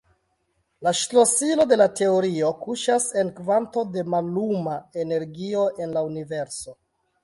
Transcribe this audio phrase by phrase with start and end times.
[0.87, 6.81] La ŝlosilo de la teorio kuŝas en kvanto da malluma energio en la Universo.